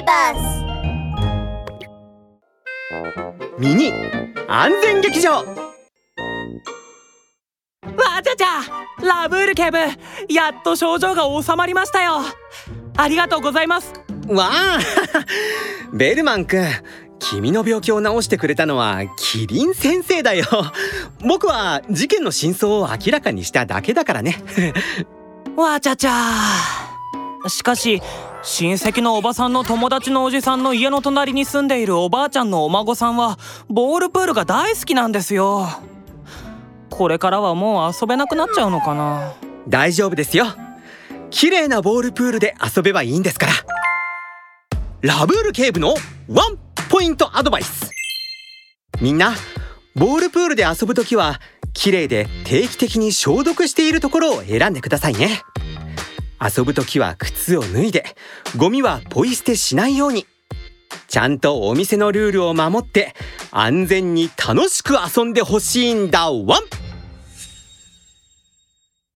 [0.00, 0.64] ーバス
[3.58, 3.92] ミニ
[4.48, 5.32] 安全劇場。
[5.32, 5.42] わ
[8.22, 8.62] ちゃちゃ
[9.06, 9.78] ラブール警部
[10.28, 12.22] やっと症状が収まりましたよ。
[12.96, 13.92] ありがとうございます。
[14.28, 14.78] わあ
[15.92, 16.66] ベルマン君
[17.18, 20.46] 君の病気を治してくれたのはキリン先生だよ。
[21.20, 24.42] 僕は事件の真相を明らかにしただけだからね。
[25.56, 26.79] わちゃちゃ
[27.50, 28.00] しかし
[28.42, 33.38] 親戚のおばさんの友達のおじさんの家の隣に住んでいるおばあちゃんのお孫さんは
[33.68, 35.68] ボールプールが大好きなんですよ。
[36.88, 39.34] これからはもう遊べなくなっちゃうのかな。
[39.68, 40.46] 大丈夫ですよ。
[41.30, 43.52] 綺麗なボールプールで遊べばいいんですから。
[45.02, 45.94] ラブール警部の
[46.28, 46.58] ワン
[46.88, 47.90] ポイントアドバイス。
[49.00, 49.34] みんな
[49.94, 51.40] ボールプールで遊ぶときは
[51.72, 55.42] 綺麗で定期的に消毒しているところを選んでくださいね。
[56.40, 58.04] 遊ぶときは靴を脱いで
[58.56, 60.26] ゴミはポイ捨てしないように。
[61.06, 63.14] ちゃんとお店のルールを守って
[63.50, 66.30] 安全に楽しく遊んでほしいんだ。
[66.30, 66.79] ワン！